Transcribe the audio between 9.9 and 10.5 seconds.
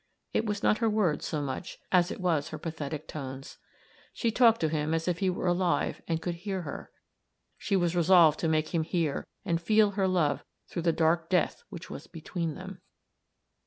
her love